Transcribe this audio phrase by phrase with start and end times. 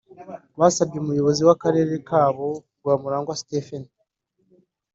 [0.59, 2.47] basabye Umuyobozi w’Akarere kabo
[2.79, 3.83] Rwamurangwa Stephen